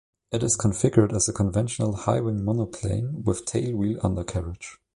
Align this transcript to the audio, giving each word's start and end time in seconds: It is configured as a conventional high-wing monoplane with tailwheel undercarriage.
It 0.31 0.41
is 0.41 0.57
configured 0.57 1.13
as 1.15 1.29
a 1.29 1.31
conventional 1.31 1.93
high-wing 1.95 2.43
monoplane 2.43 3.21
with 3.23 3.45
tailwheel 3.45 4.03
undercarriage. 4.03 4.79